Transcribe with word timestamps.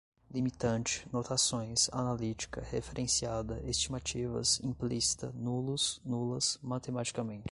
limitante, 0.31 1.07
notações, 1.13 1.87
analítica, 1.93 2.61
referenciada, 2.71 3.61
estimativas, 3.69 4.59
implícita, 4.63 5.31
nulos, 5.35 6.01
nulas, 6.03 6.57
matematicamente 6.63 7.45